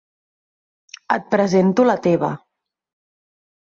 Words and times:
Et 1.17 1.29
presento 1.35 1.89
la 1.93 1.99
teva. 2.09 2.35